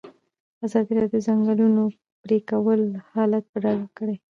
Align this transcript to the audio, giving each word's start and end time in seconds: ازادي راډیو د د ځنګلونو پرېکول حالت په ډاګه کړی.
ازادي 0.65 0.91
راډیو 0.99 1.19
د 1.21 1.23
د 1.23 1.23
ځنګلونو 1.27 1.83
پرېکول 2.23 2.81
حالت 3.11 3.43
په 3.51 3.57
ډاګه 3.63 3.87
کړی. 3.97 4.15